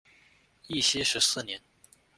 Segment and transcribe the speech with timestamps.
[0.65, 1.61] 义熙十四年。